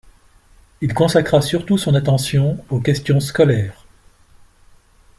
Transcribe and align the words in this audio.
Il 0.81 0.95
consacra 0.95 1.43
surtout 1.43 1.77
son 1.77 1.93
attention 1.93 2.57
aux 2.71 2.79
questions 2.79 3.19
scolaires. 3.19 3.85